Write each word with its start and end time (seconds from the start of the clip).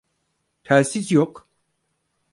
Telsiz 0.63 1.11
yok. 1.11 1.47